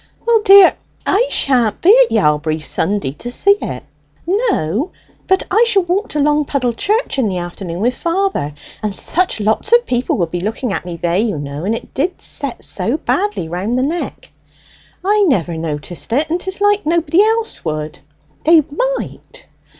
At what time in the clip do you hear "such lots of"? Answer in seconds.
8.95-9.85